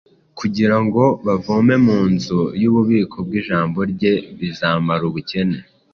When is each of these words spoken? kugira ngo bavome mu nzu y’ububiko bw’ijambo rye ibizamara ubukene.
kugira 0.39 0.75
ngo 0.83 1.03
bavome 1.25 1.75
mu 1.85 1.99
nzu 2.13 2.41
y’ububiko 2.61 3.17
bw’ijambo 3.27 3.79
rye 3.91 4.13
ibizamara 4.31 5.03
ubukene. 5.09 5.59